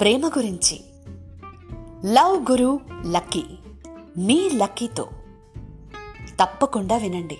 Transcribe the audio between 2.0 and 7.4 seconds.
Love guru Lucky మీ లక్కీతో. తప్పకుండా వినండి.